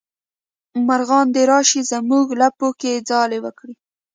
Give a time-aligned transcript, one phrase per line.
[0.87, 3.75] مارغان دې راشي زمونږ لپو کې ځالې وکړي